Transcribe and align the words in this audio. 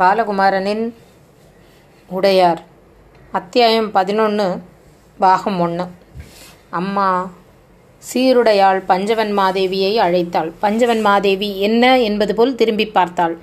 பாலகுமாரனின் 0.00 0.84
உடையார். 2.08 2.60
அத்தியாயம் 3.32 3.90
பதினொன்று 3.90 4.46
பாகம் 5.18 5.60
ஒன்று 5.60 5.84
அம்மா 6.70 7.30
சீருடையாள் 8.02 8.80
பஞ்சவன் 8.86 9.32
மாதேவியை 9.38 9.92
அழைத்தாள். 10.04 10.50
பஞ்சவன் 10.60 11.00
மாதேவி 11.00 11.60
என்ன 11.60 12.00
என்பது 12.00 12.34
போல் 12.34 12.54
திரும்பி 12.54 12.86
பார்த்தாள். 12.86 13.38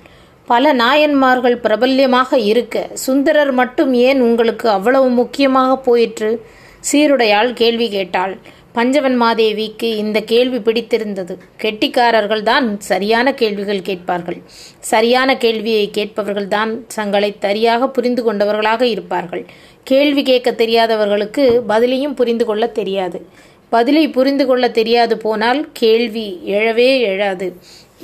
பல 0.46 0.72
நாயன்மார்கள் 0.72 1.56
பிரபல்யமாக 1.56 2.38
இருக்க 2.38 2.88
சுந்தரர் 2.94 3.52
மட்டும் 3.52 3.92
ஏன் 3.92 4.20
உங்களுக்கு 4.20 4.68
அவ்வளவு 4.70 5.08
முக்கியமாக 5.08 5.76
போயிற்று? 5.76 6.46
சீருடையாள் 6.92 7.52
கேள்வி 7.52 7.88
கேட்டாள். 7.90 8.38
பஞ்சவன் 8.76 9.16
மாதேவிக்கு 9.22 9.88
இந்த 10.02 10.18
கேள்வி 10.32 10.58
பிடித்திருந்தது. 10.66 11.34
கெட்டிக்காரர்கள் 11.62 12.42
தான் 12.50 12.66
சரியான 12.90 13.34
கேள்விகள் 13.40 13.82
கேட்பார்கள். 13.88 14.38
சரியான 14.92 15.30
கேள்வியை 15.44 15.86
கேட்பவர்கள் 15.96 16.48
தான் 16.56 16.72
தங்களை 16.96 17.30
சரியாக 17.46 17.88
புரிந்து 17.96 18.24
கொண்டவர்களாக 18.26 18.82
இருப்பார்கள். 18.94 19.44
கேள்வி 19.90 20.22
கேட்க 20.30 20.50
தெரியாதவர்களுக்கு 20.62 21.44
பதிலையும் 21.72 22.16
புரிந்து 22.20 22.46
கொள்ள 22.50 22.64
தெரியாது. 22.80 23.20
பதிலை 23.74 24.04
புரிந்து 24.16 24.44
கொள்ள 24.46 24.64
தெரியாது 24.78 25.16
போனால் 25.24 25.60
கேள்வி 25.82 26.26
எழவே 26.58 26.90
எழாது. 27.10 27.48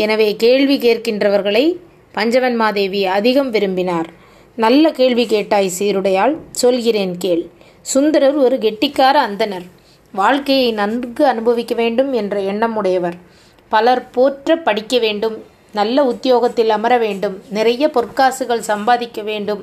எனவே 0.04 0.28
கேள்வி 0.44 0.76
கேட்கின்றவர்களை 0.86 1.64
பஞ்சவன் 2.14 2.56
மாதேவி 2.62 3.00
அதிகம் 3.18 3.50
விரும்பினார். 3.54 4.10
நல்ல 4.64 4.90
கேள்வி 4.98 5.24
கேட்டாய் 5.32 5.74
சீருடையால் 5.78 6.36
சொல்கிறேன் 6.62 7.16
கேள். 7.24 7.42
சுந்தரர் 7.86 8.38
ஒரு 8.44 8.56
கெட்டிக்கார 8.66 9.16
அந்தனர் 9.28 9.66
வாழ்க்கையை 10.16 10.68
நன்கு 10.72 11.22
அனுபவிக்க 11.26 11.74
வேண்டும் 11.74 12.10
என்ற 12.12 12.36
எண்ணம் 12.52 12.76
உடையவர் 12.76 13.16
பலர் 13.72 14.02
போற்ற 14.10 14.56
படிக்க 14.66 14.96
வேண்டும் 14.98 15.36
நல்ல 15.72 16.04
உத்தியோகத்தில் 16.04 16.70
அமர 16.70 16.94
வேண்டும் 16.98 17.36
நிறைய 17.50 17.84
பொற்காசுகள் 17.94 18.68
சம்பாதிக்க 18.70 19.20
வேண்டும் 19.22 19.62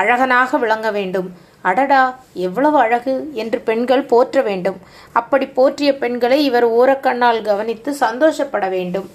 அழகனாக 0.00 0.58
விளங்க 0.58 0.88
வேண்டும். 0.90 1.26
அடடா 1.62 2.02
எவ்வளவு 2.46 2.78
அழகு 2.78 3.14
என்று 3.32 3.58
பெண்கள் 3.68 4.08
போற்ற 4.12 4.42
வேண்டும். 4.42 4.78
அப்படி 5.12 5.46
போற்றிய 5.58 5.90
பெண்களை 6.02 6.38
இவர் 6.44 6.66
ஓரக்கண்ணால் 6.78 7.40
கவனித்து 7.42 7.90
சந்தோஷப்பட 8.04 8.66
வேண்டும். 8.68 9.08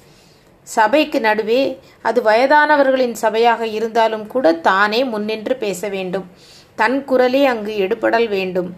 சபைக்கு 0.68 1.20
நடுவே 1.22 1.62
அது 2.02 2.22
வயதானவர்களின் 2.22 3.16
சபையாக 3.22 3.64
இருந்தாலும் 3.78 4.26
கூட 4.34 4.54
தானே 4.70 5.02
முன்னின்று 5.14 5.56
பேச 5.66 5.90
வேண்டும். 5.96 6.28
தன் 6.80 6.97
குரலே 7.09 7.42
அங்கு 7.45 7.73
எடுபடல் 7.86 8.28
வேண்டும் 8.36 8.70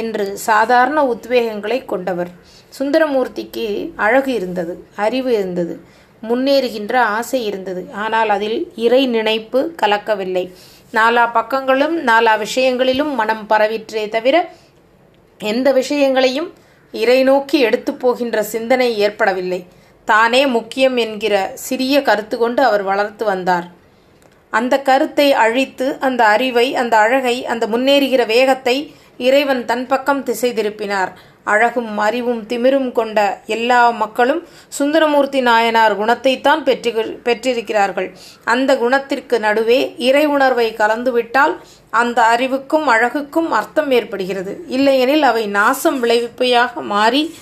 என்று 0.00 0.24
சாதாரண 0.48 0.98
உத்வேகங்களை 1.14 1.78
கொண்டவர். 1.84 2.30
சுந்தரமூர்த்திக்கு 2.78 3.64
அழகு 3.96 4.30
இருந்தது 4.38 4.74
அறிவு 5.04 5.30
இருந்தது 5.38 5.74
முன்னேறுகின்ற 6.22 6.94
ஆசை 7.16 7.40
இருந்தது. 7.44 7.82
ஆனால் 8.04 8.30
அதில் 8.36 8.58
இறை 8.84 9.02
நினைப்பு 9.06 9.60
கலக்கவில்லை. 9.82 10.44
நாலா 10.96 11.24
பக்கங்களும் 11.38 11.96
நாலா 12.10 12.34
விஷயங்களிலும் 12.38 13.12
மனம் 13.14 13.44
பரவிற்றே 13.50 14.04
தவிர 14.08 14.36
எந்த 15.40 15.68
விஷயங்களையும் 15.72 16.48
இறை 16.94 17.18
நோக்கி 17.22 17.58
எடுத்து 17.60 17.92
போகின்ற 17.94 18.42
சிந்தனை 18.54 18.88
ஏற்படவில்லை. 18.98 19.60
தானே 20.08 20.42
முக்கியம் 20.56 20.96
என்கிற 20.96 21.34
சிறிய 21.66 21.96
கருத்து 22.02 22.36
கொண்டு 22.38 22.62
அவர் 22.62 22.82
வளர்த்து 22.82 23.24
வந்தார். 23.24 23.66
அந்த 24.50 24.74
கருத்தை 24.80 25.32
அழித்து 25.32 25.96
அந்த 26.00 26.24
அறிவை 26.24 26.74
அந்த 26.74 26.96
அழகை 26.96 27.46
அந்த 27.46 27.66
முன்னேறுகிற 27.66 28.26
வேகத்தை 28.26 28.94
இறைவன் 29.16 29.64
தன் 29.64 29.86
பக்கம் 29.86 30.22
திசை 30.22 30.50
திருப்பினார் 30.52 31.12
அழகும் 31.44 31.98
அறிவும் 31.98 32.40
திமிரும் 32.46 32.92
கொண்ட 32.92 33.18
எல்லா 33.46 33.90
மக்களும் 33.90 34.40
சுந்தரமூர்த்தி 34.68 35.40
நாயனார் 35.40 35.94
குணத்தைத்தான் 35.98 36.62
பெற்று 36.62 37.20
பெற்றிருக்கிறார்கள். 37.22 38.08
அந்த 38.44 38.76
குணத்திற்கு 38.76 39.40
நடுவே 39.40 39.94
இறை 39.98 40.26
உணர்வை 40.26 40.74
கலந்துவிட்டால் 40.74 41.54
அந்த 41.90 42.22
அறிவுக்கும் 42.22 42.88
அழகுக்கும் 42.88 43.48
அர்த்தம் 43.50 43.90
ஏற்படுகிறது. 43.90 44.64
இல்லையெனில் 44.68 45.22
அவை 45.22 45.46
நாசம் 45.46 46.04
விளைவிப்பையாக 46.04 46.82
மாறி 46.94 47.34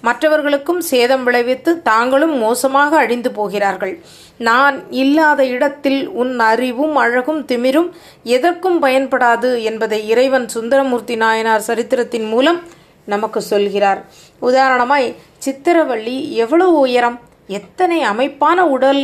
மற்றவர்களுக்கும் 0.00 0.80
சேதம் 0.80 1.24
விளைவித்து 1.24 1.82
தாங்களும் 1.82 2.38
மோசமாக 2.38 2.96
அழிந்து 2.96 3.30
போகிறார்கள். 3.30 4.00
நான் 4.38 4.90
இல்லாத 4.90 5.46
இடத்தில் 5.46 6.08
உன் 6.08 6.38
அறிவும் 6.38 6.96
அழகும் 6.96 7.46
திமிரும் 7.46 7.90
எதற்கும் 8.22 8.82
பயன்படாது 8.82 9.62
என்பதை 9.62 10.08
இறைவன் 10.08 10.48
சுந்தரமூர்த்தி 10.48 11.16
நாயனார் 11.16 11.60
சரித்திரத்தின் 11.60 12.28
மூலம் 12.28 12.60
நமக்கு 13.04 13.40
சொல்கிறார். 13.42 14.00
உதாரணமாய் 14.42 15.16
சித்திரவள்ளி 15.44 16.30
எவ்வளவு 16.30 16.78
உயரம்? 16.78 17.20
எத்தனை 17.46 18.02
அமைப்பான 18.02 18.60
உடல்? 18.60 19.02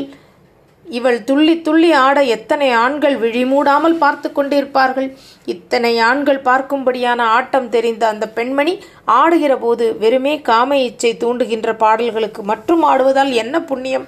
இவள் 0.91 1.25
துள்ளி 1.25 1.55
துள்ளி 1.61 1.93
ஆட 1.93 2.23
எத்தனை 2.23 2.71
ஆண்கள் 2.71 3.17
விழிமூடாமல் 3.19 3.97
பார்த்து 4.03 4.29
கொண்டிருப்பார்கள்? 4.29 5.09
இத்தனை 5.45 5.99
ஆண்கள் 5.99 6.41
பார்க்கும்படியான 6.43 7.21
ஆட்டம் 7.37 7.69
தெரிந்த 7.69 8.07
அந்த 8.07 8.29
பெண்மணி 8.29 8.75
ஆடுகிற 9.05 9.57
போது 9.57 9.97
வெறுமே 10.01 10.43
காம 10.43 10.79
இச்சை 10.79 11.13
தூண்டுகின்ற 11.15 11.73
பாடல்களுக்கு 11.77 12.43
மட்டும் 12.43 12.83
ஆடுவதால் 12.83 13.33
என்ன 13.33 13.63
புண்ணியம்? 13.63 14.07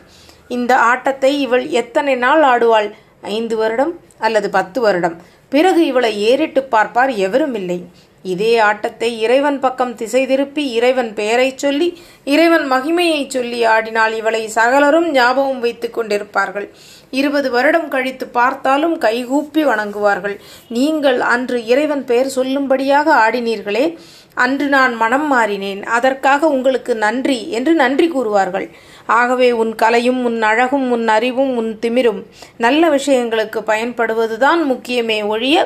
இந்த 0.49 0.77
ஆட்டத்தை 0.77 1.41
இவள் 1.41 1.69
எத்தனை 1.69 2.15
நாள் 2.16 2.43
ஆடுவாள்? 2.43 2.91
ஐந்து 3.21 3.56
வருடம் 3.56 4.00
அல்லது 4.19 4.50
பத்து 4.50 4.81
வருடம். 4.81 5.16
பிறகு 5.49 5.87
இவளை 5.87 6.12
ஏறிட்டு 6.21 6.62
பார்ப்பார் 6.62 7.10
எவரும் 7.10 7.55
இல்லை. 7.55 7.87
இதே 8.22 8.58
ஆட்டத்தை 8.58 9.20
இறைவன் 9.20 9.60
பக்கம் 9.60 9.94
திசை 9.94 10.26
திருப்பி 10.26 10.70
இறைவன் 10.70 11.14
பெயரைச் 11.14 11.58
சொல்லி 11.58 12.02
இறைவன் 12.24 12.72
மகிமையை 12.72 13.26
சொல்லி 13.26 13.66
ஆடினால் 13.66 14.12
இவளை 14.12 14.48
சகலரும் 14.48 15.10
ஞாபகம் 15.10 15.60
வைத்துக் 15.60 15.98
கொண்டிருப்பார்கள். 15.98 16.68
இருபது 17.10 17.50
வருடம் 17.50 17.88
கழித்து 17.88 18.26
பார்த்தாலும் 18.26 18.98
கைகூப்பி 18.98 19.64
வணங்குவார்கள். 19.64 20.36
நீங்கள் 20.68 21.20
அன்று 21.20 21.66
இறைவன் 21.66 22.04
பெயர் 22.04 22.32
சொல்லும்படியாக 22.36 23.06
ஆடினீர்களே 23.26 23.96
அன்று 24.44 24.66
நான் 24.75 24.94
மனம் 25.03 25.26
மாறினேன். 25.32 25.82
அதற்காக 25.97 26.49
உங்களுக்கு 26.56 26.93
நன்றி 27.04 27.38
என்று 27.56 27.72
நன்றி 27.82 28.06
கூறுவார்கள். 28.10 28.66
ஆகவே 29.19 29.49
உன் 29.62 29.72
கலையும் 29.75 30.21
உன் 30.28 30.41
அழகும் 30.43 30.87
உன் 30.91 31.06
அறிவும் 31.16 31.53
உன் 31.56 31.71
திமிரும் 31.82 32.21
நல்ல 32.65 32.82
விஷயங்களுக்கு 32.97 33.60
பயன்படுவதுதான் 33.71 34.60
முக்கியமே 34.72 35.19
ஒழிய 35.27 35.56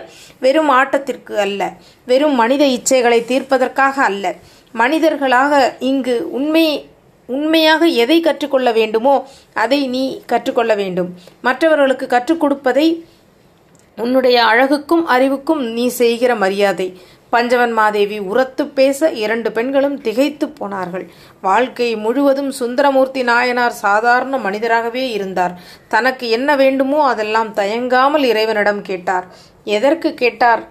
வெறும் 0.44 0.70
ஆட்டத்திற்கு 0.70 1.34
அல்ல 1.46 1.70
வெறும் 2.10 2.36
மனித 2.42 2.64
இச்சைகளை 2.76 3.20
தீர்ப்பதற்காக 3.30 3.96
அல்ல. 4.10 4.34
மனிதர்களாக 4.82 5.62
இங்கு 5.90 6.16
உண்மை 6.30 6.66
உண்மையாக 7.38 7.82
எதை 8.02 8.20
கற்றுக்கொள்ள 8.20 8.68
வேண்டுமோ 8.78 9.14
அதை 9.64 9.80
நீ 9.94 10.04
கற்றுக்கொள்ள 10.26 10.72
வேண்டும். 10.80 11.10
மற்றவர்களுக்கு 11.40 12.06
கற்றுக் 12.06 12.40
கொடுப்பதை 12.40 12.86
உன்னுடைய 13.96 14.38
அழகுக்கும் 14.50 15.04
அறிவுக்கும் 15.14 15.62
நீ 15.76 15.84
செய்கிற 16.00 16.32
மரியாதை. 16.34 16.88
பஞ்சவன் 17.34 17.74
மாதேவி 17.78 18.18
உரத்து 18.30 18.64
பேச 18.78 19.10
இரண்டு 19.22 19.48
பெண்களும் 19.56 19.96
திகைத்து 20.06 20.46
போனார்கள். 20.58 21.04
வாழ்க்கை 21.46 21.88
முழுவதும் 22.04 22.50
சுந்தரமூர்த்தி 22.60 23.22
நாயனார் 23.30 23.76
சாதாரண 23.84 24.38
மனிதராகவே 24.46 25.04
இருந்தார். 25.16 25.54
தனக்கு 25.94 26.26
என்ன 26.38 26.56
வேண்டுமோ 26.62 26.98
அதெல்லாம் 27.12 27.50
தயங்காமல் 27.60 28.26
இறைவனிடம் 28.32 28.82
கேட்டார். 28.90 29.26
எதற்கு 29.76 30.10
கேட்டார் 30.22 30.62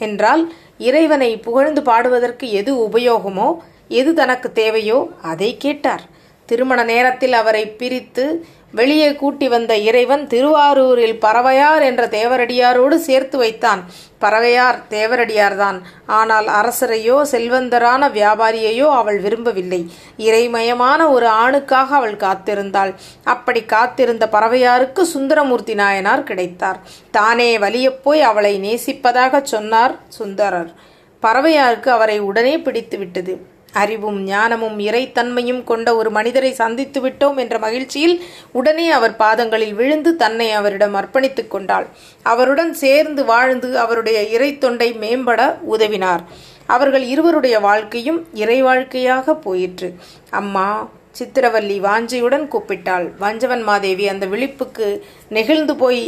என்றால் 0.00 0.42
இறைவனை 0.88 1.30
புகழ்ந்து 1.46 1.82
பாடுவதற்கு 1.82 2.46
எது 2.60 2.72
உபயோகமோ 2.86 3.48
எது 4.00 4.10
தனக்கு 4.20 4.48
தேவையோ 4.52 4.98
அதை 5.30 5.50
கேட்டார். 5.64 6.04
திருமண 6.48 6.80
நேரத்தில் 6.92 7.34
அவரை 7.40 7.62
பிரித்து 7.80 8.24
வெளியே 8.74 9.14
கூட்டி 9.14 9.48
வந்த 9.48 9.76
இறைவன் 9.76 10.26
திருவாரூரில் 10.26 11.18
பறவையார் 11.20 11.82
என்ற 11.82 12.06
தேவரடியாரோடு 12.06 12.94
சேர்த்து 12.94 13.38
வைத்தான். 13.38 13.84
பறவையார் 14.20 14.78
தேவரடியார்தான். 14.90 15.78
ஆனால் 16.06 16.46
அரசரையோ 16.46 17.16
செல்வந்தரான 17.30 18.08
வியாபாரியையோ 18.08 18.88
அவள் 18.90 19.18
விரும்பவில்லை. 19.18 19.80
இறைமயமான 20.18 21.10
ஒரு 21.10 21.26
ஆணுக்காக 21.26 21.94
அவள் 21.94 22.16
காத்திருந்தாள். 22.16 22.94
அப்படி 23.24 23.62
காத்திருந்த 23.64 24.28
பறவையாருக்கு 24.32 25.02
சுந்தரமூர்த்தி 25.02 25.74
நாயனார் 25.74 26.22
கிடைத்தார். 26.22 26.80
தானே 27.10 27.58
வலியப்போய் 27.58 28.20
அவளை 28.20 28.54
நேசிப்பதாக 28.60 29.42
சொன்னார் 29.42 29.96
சுந்தரர். 30.08 30.72
பறவையாருக்கு 31.22 31.88
அவரை 31.88 32.18
உடனே 32.18 32.58
பிடித்து 32.58 32.98
விட்டது. 32.98 33.52
அறிவும் 33.82 34.18
ஞானமும் 34.22 34.78
இறைத்தன்மையும் 34.78 35.62
கொண்ட 35.64 35.88
ஒரு 35.96 36.10
மனிதரை 36.10 36.52
சந்தித்து 36.52 37.00
விட்டோம் 37.06 37.36
என்ற 37.36 37.58
மகிழ்ச்சியில் 37.58 38.16
உடனே 38.52 38.86
அவர் 38.90 39.14
பாதங்களில் 39.16 39.74
விழுந்து 39.74 40.16
தன்னை 40.16 40.48
அவரிடம் 40.52 40.94
அர்ப்பணித்துக் 40.94 41.52
கொண்டாள். 41.54 41.86
அவருடன் 42.22 42.74
சேர்ந்து 42.74 43.24
வாழ்ந்து 43.24 43.70
அவருடைய 43.78 44.20
இறை 44.36 44.50
தொண்டை 44.58 44.90
மேம்பட 44.92 45.40
உதவினார். 45.74 46.24
அவர்கள் 46.66 47.02
இருவருடைய 47.02 47.56
வாழ்க்கையும் 47.60 48.20
இறை 48.34 48.58
வாழ்க்கையாக 48.62 49.34
போயிற்று. 49.46 49.88
அம்மா 50.30 50.68
சித்திரவல்லி 51.18 51.78
வாஞ்சையுடன் 51.88 52.46
கூப்பிட்டாள். 52.48 53.06
வஞ்சவன் 53.18 53.62
மாதேவி 53.62 54.06
அந்த 54.08 54.26
விழிப்புக்கு 54.26 54.88
நெகிழ்ந்து 55.28 55.76
போய் 55.76 56.04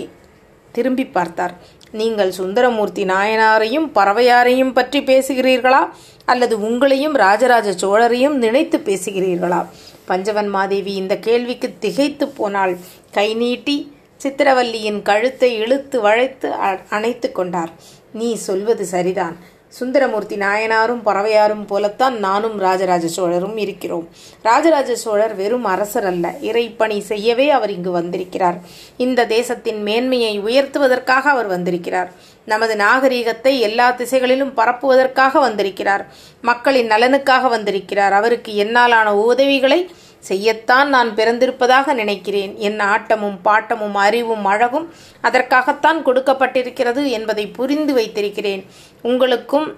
திரும்பி 0.73 1.05
பார்த்தார். 1.07 1.55
நீங்கள் 1.91 2.31
சுந்தரமூர்த்தி 2.31 3.05
நாயனாரையும் 3.05 3.87
பறவையாரையும் 3.95 4.73
பற்றி 4.73 5.01
பேசுகிறீர்களா? 5.01 5.83
அல்லது 6.27 6.55
உங்களையும் 6.69 7.17
ராஜராஜ 7.25 7.69
சோழரையும் 7.83 8.37
நினைத்து 8.45 8.79
பேசுகிறீர்களா? 8.79 9.61
பஞ்சவன் 10.05 10.49
மாதேவி 10.49 10.93
இந்த 10.95 11.15
கேள்விக்கு 11.27 11.69
திகைத்து 11.79 12.27
போனால் 12.29 12.75
கை 13.11 13.29
நீட்டி 13.35 13.77
சித்திரவல்லியின் 14.23 15.01
கழுத்தை 15.09 15.51
இழுத்து 15.65 15.97
வளைத்து 16.01 16.49
அணைத்து 16.97 17.29
கொண்டார். 17.33 17.73
நீ 18.13 18.29
சொல்வது 18.49 18.85
சரிதான். 18.95 19.37
சுந்தரமூர்த்தி 19.69 20.37
நாயனாரும் 20.37 21.03
பறவையாரும் 21.07 21.67
போலத்தான் 21.67 22.19
நானும் 22.19 22.59
ராஜராஜ 22.59 23.07
சோழரும் 23.07 23.57
இருக்கிறோம். 23.57 24.09
ராஜராஜ 24.43 24.97
சோழர் 24.97 25.35
வெறும் 25.35 25.65
அரசர் 25.65 26.05
அல்ல. 26.05 26.35
இறைப்பணி 26.43 26.99
செய்யவே 26.99 27.51
அவர் 27.51 27.71
இங்கு 27.71 27.91
வந்திருக்கிறார். 27.91 28.59
இந்த 28.97 29.27
தேசத்தின் 29.27 29.83
மேன்மையை 29.83 30.41
உயர்த்துவதற்காக 30.41 31.31
அவர் 31.31 31.47
வந்திருக்கிறார். 31.47 32.13
நமது 32.45 32.75
நாகரீகத்தை 32.75 33.59
எல்லா 33.59 33.91
திசைகளிலும் 33.91 34.53
பரப்புவதற்காக 34.57 35.39
வந்திருக்கிறார். 35.39 36.07
மக்களின் 36.43 36.89
நலனுக்காக 36.89 37.49
வந்திருக்கிறார். 37.49 38.13
அவருக்கு 38.13 38.57
என்னாலான 38.57 39.15
உதவிகளை 39.15 39.91
செய்யத்தான் 40.29 40.85
நான் 40.85 41.15
பிறந்திருப்பதாக 41.15 41.95
நினைக்கிறேன். 41.95 42.57
என் 42.57 42.79
ஆட்டமும் 42.79 43.39
பாட்டமும் 43.45 43.95
அறிவும் 43.95 44.45
அழகும் 44.45 44.93
அதற்காகத்தான் 45.21 46.07
கொடுக்கப்பட்டிருக்கிறது 46.07 47.09
என்பதை 47.09 47.47
புரிந்து 47.47 47.95
வைத்திருக்கிறேன். 47.95 48.65
உங்களுக்கும் 49.03 49.75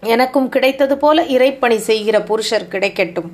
எனக்கும் 0.00 0.48
கிடைத்தது 0.48 0.98
போல 0.98 1.22
இறைப்பணி 1.22 1.76
செய்கிற 1.76 2.20
புருஷர் 2.20 2.68
கிடைக்கட்டும். 2.68 3.30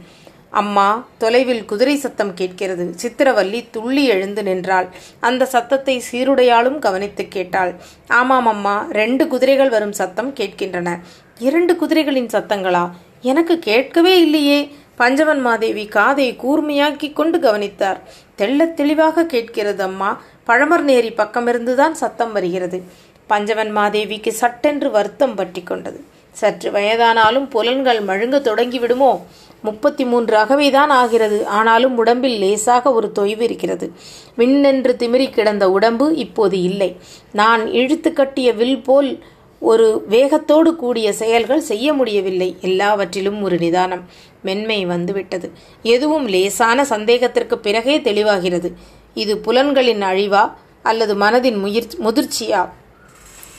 அம்மா 0.51 1.07
தொலைவில் 1.19 1.65
குதிரை 1.65 1.97
சத்தம் 1.97 2.35
கேட்கிறது. 2.35 2.95
சித்திரவல்லி 3.03 3.65
துள்ளி 3.71 4.07
எழுந்து 4.07 4.43
நின்றாள். 4.43 4.89
அந்த 5.21 5.45
சத்தத்தை 5.45 6.03
சீருடையாலும் 6.13 6.79
கவனித்து 6.79 7.29
கேட்டாள். 7.29 7.75
ஆமாம் 8.09 8.47
அம்மா 8.47 8.87
ரெண்டு 8.91 9.27
குதிரைகள் 9.27 9.69
வரும் 9.69 9.93
சத்தம் 9.93 10.35
கேட்கின்றன. 10.35 11.01
இரண்டு 11.39 11.75
குதிரைகளின் 11.75 12.33
சத்தங்களா? 12.35 12.91
எனக்கு 13.21 13.59
கேட்கவே 13.59 14.21
இல்லையே. 14.21 14.73
பஞ்சவன் 14.99 15.41
மாதேவி 15.41 15.87
காதை 15.87 16.37
கூர்மையாக்கி 16.43 17.13
கொண்டு 17.13 17.39
கவனித்தார். 17.39 18.01
தெள்ளத் 18.35 18.77
தெளிவாக 18.77 19.27
கேட்கிறது 19.27 19.83
அம்மா. 19.83 20.21
பழமர் 20.47 20.83
நேரி 20.87 21.13
பக்கமிருந்துதான் 21.17 21.91
சத்தம் 21.91 22.33
வருகிறது. 22.33 22.83
பஞ்சவன் 23.27 23.77
மாதேவிக்கு 23.77 24.29
சட்டென்று 24.29 24.91
வருத்தம் 24.91 25.35
பற்றி 25.35 25.63
கொண்டது. 25.63 26.05
சற்று 26.33 26.71
வயதானாலும் 26.71 27.49
புலன்கள் 27.49 28.03
மழுங்க 28.03 28.33
தொடங்கிவிடுமோ? 28.33 29.21
முப்பத்தி 29.63 30.05
மூன்று 30.05 30.37
அகவைதான் 30.37 30.89
ஆகிறது. 30.89 31.47
ஆனாலும் 31.47 31.97
உடம்பில் 31.97 32.39
லேசாக 32.39 32.93
ஒரு 32.93 33.13
தொய்வு 33.19 33.41
இருக்கிறது. 33.41 33.93
விண்ணென்று 34.39 34.95
திமிரி 34.99 35.31
கிடந்த 35.31 35.71
உடம்பு 35.71 36.15
இப்போது 36.15 36.63
இல்லை. 36.63 36.97
நான் 37.33 37.67
இழுத்து 37.67 38.13
கட்டிய 38.13 38.53
வில் 38.53 38.83
போல் 38.83 39.25
ஒரு 39.61 40.05
வேகத்தோடு 40.09 40.77
கூடிய 40.77 41.13
செயல்கள் 41.13 41.61
செய்ய 41.61 41.93
முடியவில்லை. 41.93 42.57
எல்லாவற்றிலும் 42.61 43.43
ஒரு 43.43 43.59
நிதானம் 43.59 44.05
மென்மை 44.43 44.87
வந்துவிட்டது. 44.87 45.53
எதுவும் 45.83 46.29
லேசான 46.29 46.85
சந்தேகத்திற்கு 46.85 47.59
பிறகே 47.59 47.99
தெளிவாகிறது. 47.99 48.73
இது 49.15 49.39
புலன்களின் 49.39 50.03
அழிவா 50.03 50.53
அல்லது 50.83 51.15
மனதின் 51.15 51.59
முயற் 51.59 51.99
முதிர்ச்சியா? 52.05 52.69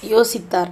யோசித்தார். 0.10 0.72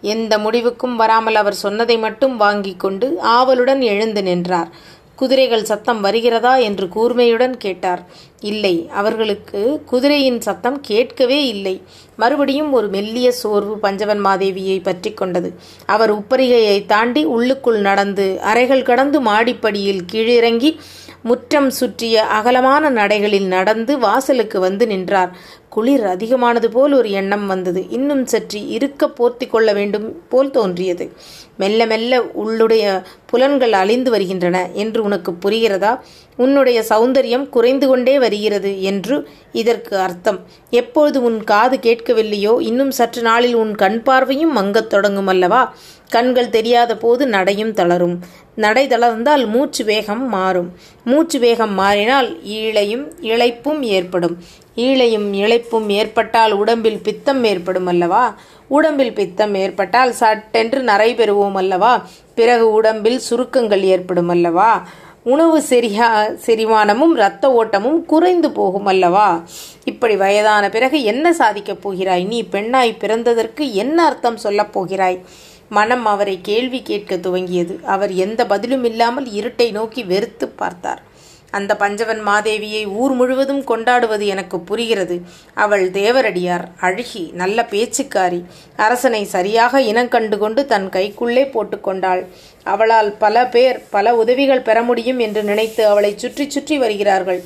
எந்த 0.00 0.38
முடிவுக்கும் 0.38 0.96
வராமல் 0.96 1.34
அவர் 1.34 1.54
சொன்னதை 1.54 1.98
மட்டும் 1.98 2.36
வாங்கி 2.36 2.74
கொண்டு 2.76 3.20
ஆவலுடன் 3.20 3.80
எழுந்து 3.80 4.22
நின்றார். 4.22 4.70
குதிரைகள் 5.16 5.64
சத்தம் 5.64 6.00
வருகிறதா 6.00 6.56
என்று 6.56 6.86
கூர்மையுடன் 6.86 7.50
கேட்டார். 7.50 8.06
இல்லை. 8.40 8.90
அவர்களுக்கு 8.92 9.82
குதிரையின் 9.84 10.40
சத்தம் 10.40 10.80
கேட்கவே 10.80 11.46
இல்லை. 11.46 11.82
மறுபடியும் 12.16 12.72
ஒரு 12.72 12.88
மெல்லிய 12.88 13.32
சோர்வு 13.32 13.78
பஞ்சவன் 13.78 14.24
மாதேவியை 14.24 14.82
பற்றி 14.82 15.12
கொண்டது. 15.12 15.54
அவர் 15.86 16.14
உப்பரிகையை 16.14 16.86
தாண்டி 16.86 17.24
உள்ளுக்குள் 17.24 17.80
நடந்து 17.80 18.40
அறைகள் 18.40 18.82
கடந்து 18.82 19.22
மாடிப்படியில் 19.22 20.00
கீழிறங்கி 20.12 20.76
முற்றம் 21.22 21.70
சுற்றிய 21.70 22.24
அகலமான 22.24 22.90
நடைகளில் 22.90 23.46
நடந்து 23.46 23.98
வாசலுக்கு 23.98 24.60
வந்து 24.60 24.86
நின்றார். 24.86 25.36
குளிர் 25.68 26.06
அதிகமானது 26.06 26.70
போல் 26.70 26.92
ஒரு 26.92 27.10
எண்ணம் 27.10 27.46
வந்தது. 27.46 27.88
இன்னும் 27.88 28.26
சற்று 28.26 28.68
இருக்க 28.68 29.08
போர்த்தி 29.08 29.46
கொள்ள 29.46 29.72
வேண்டும் 29.72 30.28
போல் 30.28 30.50
தோன்றியது. 30.50 31.12
மெல்ல 31.56 31.86
மெல்ல 31.86 32.22
உள்ளுடைய 32.22 33.02
புலன்கள் 33.26 33.72
அழிந்து 33.72 34.10
வருகின்றன. 34.10 34.68
என்று 34.72 35.02
உனக்கு 35.02 35.32
புரிகிறதா? 35.32 36.00
உன்னுடைய 36.36 36.84
சௌந்தரியம் 36.88 37.48
குறைந்து 37.48 37.88
கொண்டே 37.88 38.18
வருகிறது 38.28 38.82
என்று 38.82 39.16
இதற்கு 39.52 39.98
அர்த்தம். 39.98 40.38
எப்பொழுது 40.70 41.22
உன் 41.22 41.44
காது 41.44 41.76
கேட்கவில்லையோ 41.76 42.60
இன்னும் 42.60 42.90
சற்று 42.90 43.22
நாளில் 43.22 43.54
உன் 43.54 43.74
கண் 43.74 44.02
பார்வையும் 44.02 44.56
மங்கத் 44.56 44.90
தொடங்கும் 44.94 45.26
அல்லவா? 45.26 45.62
கண்கள் 46.08 46.54
தெரியாத 46.56 46.96
போது 46.96 47.26
நடையும் 47.26 47.74
தளரும். 47.74 48.16
நடை 48.54 48.86
தளர்ந்தால் 48.86 49.46
மூச்சு 49.46 49.84
வேகம் 49.84 50.28
மாறும். 50.28 50.70
மூச்சு 51.04 51.38
வேகம் 51.38 51.74
மாறினால் 51.74 52.28
ஈழையும் 52.44 53.04
இழைப்பும் 53.22 53.82
ஏற்படும். 53.82 54.36
ஈழையும் 54.76 55.28
இழைப்பும் 55.34 55.88
ஏற்பட்டால் 55.88 56.52
உடம்பில் 56.52 57.02
பித்தம் 57.02 57.44
ஏற்படும் 57.44 57.86
அல்லவா? 57.86 58.24
உடம்பில் 58.68 59.14
பித்தம் 59.14 59.54
ஏற்பட்டால் 59.54 60.12
சட்டென்று 60.12 60.80
நரை 60.82 61.14
பெறுவோம் 61.14 61.54
அல்லவா? 61.54 62.06
பிறகு 62.34 62.70
உடம்பில் 62.70 63.18
சுருக்கங்கள் 63.18 63.82
ஏற்படும் 63.82 64.28
அல்லவா? 64.28 64.86
உணவு 65.24 65.60
செரியா 65.60 66.36
செரிமானமும் 66.46 67.10
இரத்த 67.10 67.52
ஓட்டமும் 67.52 68.04
குறைந்து 68.04 68.50
போகும் 68.50 68.86
அல்லவா? 68.86 69.42
இப்படி 69.84 70.16
வயதான 70.16 70.68
பிறகு 70.68 71.02
என்ன 71.02 71.32
சாதிக்கப் 71.32 71.82
போகிறாய்? 71.82 72.24
நீ 72.24 72.42
பெண்ணாய் 72.42 72.96
பிறந்ததற்கு 73.00 73.72
என்ன 73.72 74.04
அர்த்தம் 74.04 74.36
சொல்லப் 74.36 74.72
போகிறாய்? 74.72 75.24
மனம் 75.68 76.06
அவரை 76.06 76.38
கேள்வி 76.42 76.82
கேட்க 76.82 77.16
துவங்கியது. 77.16 77.82
அவர் 77.82 78.12
எந்த 78.12 78.46
பதிலும் 78.46 78.84
இல்லாமல் 78.84 79.26
இருட்டை 79.26 79.70
நோக்கி 79.70 80.04
வெறுத்து 80.04 80.48
பார்த்தார். 80.48 81.02
அந்த 81.50 81.76
பஞ்சவன் 81.76 82.20
மாதேவியை 82.26 82.82
ஊர் 82.92 83.12
முழுவதும் 83.12 83.64
கொண்டாடுவது 83.64 84.26
எனக்கு 84.26 84.60
புரிகிறது. 84.60 85.22
அவள் 85.54 85.90
தேவரடியார் 85.90 86.64
அழகி 86.80 87.30
நல்ல 87.34 87.64
பேச்சுக்காரி. 87.64 88.44
அரசனை 88.76 89.24
சரியாக 89.24 89.80
இனம் 89.80 90.10
கொண்டு 90.38 90.66
தன் 90.66 90.88
கைக்குள்ளே 90.88 91.44
போட்டுக்கொண்டாள் 91.54 92.26
அவளால் 92.64 93.12
பல 93.16 93.46
பேர் 93.46 93.78
பல 93.90 94.14
உதவிகள் 94.14 94.62
பெற 94.62 94.82
முடியும் 94.82 95.18
என்று 95.18 95.42
நினைத்து 95.42 95.86
அவளை 95.86 96.12
சுற்றி 96.16 96.50
சுற்றி 96.50 96.78
வருகிறார்கள். 96.78 97.40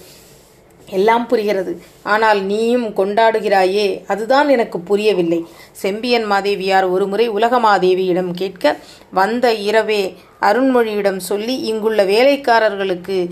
எல்லாம் 0.88 1.26
புரிகிறது. 1.26 1.72
ஆனால் 2.02 2.44
நீயும் 2.44 2.88
கொண்டாடுகிறாயே 2.96 4.02
அதுதான் 4.06 4.48
எனக்கு 4.48 4.80
புரியவில்லை. 4.80 5.38
செம்பியன் 5.72 6.26
மாதேவியார் 6.32 6.86
ஒருமுறை 6.90 7.30
உலகமாதேவியிடம் 7.30 8.30
கேட்க 8.30 8.76
வந்த 9.10 9.52
இரவே 9.52 10.16
அருண்மொழியிடம் 10.40 11.16
சொல்லி 11.16 11.56
இங்குள்ள 11.60 12.04
வேலைக்காரர்களுக்கு 12.04 13.30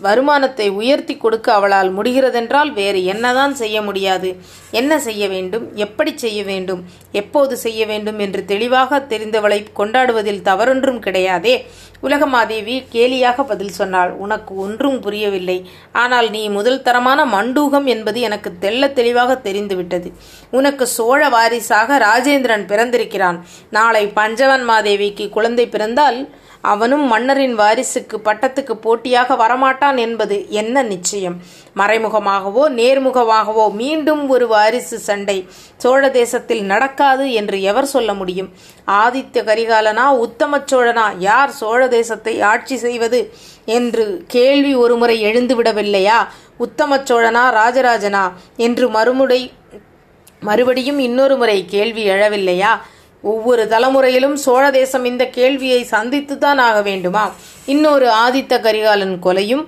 வருமானத்தை 0.00 0.68
உயர்த்தி 0.68 1.16
கொடுக்க 1.16 1.52
அவளால் 1.52 1.96
முடிகிறதென்றால் 1.96 2.72
வேறு 2.72 3.04
என்னதான் 3.04 3.54
செய்ய 3.54 3.82
முடியாது. 3.82 4.36
என்ன 4.70 4.98
செய்ய 4.98 5.28
வேண்டும்? 5.28 5.74
எப்படி 5.74 6.12
செய்ய 6.16 6.44
வேண்டும்? 6.44 6.84
எப்போது 7.12 7.56
செய்ய 7.56 7.86
வேண்டும் 7.86 8.18
என்று 8.18 8.44
தெளிவாக 8.44 9.00
தெரிந்தவளை 9.08 9.66
கொண்டாடுவதில் 9.76 10.42
தவறொன்றும் 10.42 11.02
கிடையாதே. 11.02 11.64
உலகமாதேவி 12.02 12.84
கேலியாக 12.92 13.42
பதில் 13.42 13.70
சொன்னாள். 13.70 14.10
உனக்கு 14.10 14.56
ஒன்றும் 14.56 15.00
புரியவில்லை. 15.00 15.70
ஆனால் 15.92 16.30
நீ 16.30 16.48
முதல் 16.48 16.82
தரமான 16.82 17.24
மண்டூகம் 17.24 17.84
என்பது 17.84 18.20
எனக்கு 18.20 18.52
தெல்ல 18.60 18.92
தெளிவாக 18.92 19.36
தெரிந்துவிட்டது. 19.36 20.12
உனக்கு 20.50 20.86
சோழ 20.86 21.28
வாரிசாக 21.28 21.98
ராஜேந்திரன் 21.98 22.66
பிறந்திருக்கிறான். 22.66 23.40
நாளை 23.70 24.06
பஞ்சவன் 24.06 24.68
மாதேவிக்கு 24.68 25.28
குழந்தை 25.28 25.66
பிறந்தால் 25.68 26.28
அவனும் 26.60 27.04
மன்னரின் 27.06 27.58
வாரிசுக்கு 27.58 28.16
பட்டத்துக்கு 28.24 28.72
போட்டியாக 28.72 29.34
வரமாட்டான் 29.34 29.98
என்பது 29.98 30.50
என்ன 30.50 30.82
நிச்சயம்? 30.82 31.36
மறைமுகமாகவோ 31.76 32.64
நேர்முகமாகவோ 32.68 33.72
மீண்டும் 33.72 34.28
ஒரு 34.28 34.46
வாரிசு 34.46 34.98
சண்டை 34.98 35.48
சோழ 35.76 36.10
தேசத்தில் 36.10 36.62
நடக்காது 36.62 37.32
என்று 37.32 37.62
எவர் 37.62 37.84
சொல்ல 37.84 38.14
முடியும்? 38.14 38.50
ஆதித்த 38.86 39.44
கரிகாலனா 39.50 40.06
உத்தம 40.08 40.58
சோழனா 40.72 41.06
யார் 41.18 41.50
சோழ 41.50 41.88
தேசத்தை 41.88 42.40
ஆட்சி 42.40 42.76
செய்வது 42.76 43.32
என்று 43.64 44.24
கேள்வி 44.26 44.74
ஒருமுறை 44.74 45.24
எழுந்துவிடவில்லையா? 45.24 46.18
உத்தம 46.56 46.96
சோழனா 46.96 47.46
ராஜராஜனா 47.60 48.32
என்று 48.56 48.88
மறுமுறை 48.88 49.52
மறுபடியும் 50.40 50.98
இன்னொரு 50.98 51.36
முறை 51.36 51.64
கேள்வி 51.64 52.08
எழவில்லையா? 52.08 52.78
ஒவ்வொரு 53.22 53.68
தலைமுறையிலும் 53.68 54.34
சோழ 54.34 54.70
தேசம் 54.70 55.04
இந்த 55.04 55.26
கேள்வியை 55.26 55.86
சந்தித்துத்தான் 55.90 56.58
ஆக 56.58 56.82
வேண்டுமா? 56.82 57.32
இன்னொரு 57.66 58.06
ஆதித்த 58.06 58.60
கரிகாலன் 58.60 59.18
கொலையும் 59.22 59.66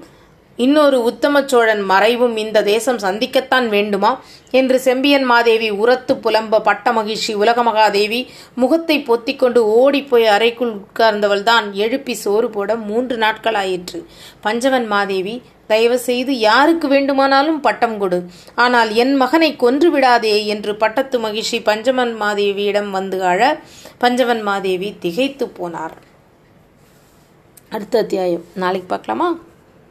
இன்னொரு 0.64 0.99
உத்தம 1.02 1.43
சோழன் 1.50 1.83
மறைவும் 1.90 2.37
இந்த 2.37 2.59
தேசம் 2.62 2.99
சந்திக்கத்தான் 3.05 3.67
வேண்டுமா? 3.75 4.11
என்று 4.59 4.76
செம்பியன் 4.87 5.26
மாதேவி 5.31 5.69
உரத்து 5.83 6.14
புலம்ப 6.25 6.61
பட்ட 6.69 6.93
மகிழ்ச்சி 6.93 7.33
உலகமகாதேவி 7.35 8.21
முகத்தை 8.55 8.97
பொத்திக்கொண்டு 9.09 9.61
ஓடிப்போய் 9.81 10.26
அறைக்குள் 10.37 10.73
உட்கார்ந்தவள் 10.81 11.43
தான் 11.43 11.67
எழுப்பி 11.85 12.14
சோறு 12.14 12.50
போட 12.50 12.76
மூன்று 12.88 13.17
நாட்கள் 13.17 13.55
ஆயிற்று 13.55 14.00
பஞ்சவன் 14.40 14.87
மாதேவி 14.87 15.35
தயவு 15.67 15.99
செய்து 15.99 16.33
யாருக்கு 16.38 16.87
வேண்டுமானாலும் 16.88 17.61
பட்டம் 17.61 17.99
கொடு. 17.99 18.19
ஆனால் 18.55 18.90
என் 19.02 19.14
மகனை 19.17 19.50
கொன்று 19.57 19.90
விடாதே 19.90 20.37
என்று 20.47 20.73
பட்டத்து 20.76 21.19
மகிழ்ச்சி 21.21 21.61
பஞ்சவன் 21.69 22.14
மாதேவியிடம் 22.23 22.90
வந்து 22.90 23.21
அழ 23.25 23.40
பஞ்சவன் 23.99 24.43
மாதேவி 24.43 24.90
திகைத்து 25.05 25.47
போனார். 25.59 25.97
அடுத்த 27.71 27.99
அத்தியாயம். 27.99 28.45
நாளைக்கு 28.55 28.88
பார்க்கலாமா? 28.88 29.29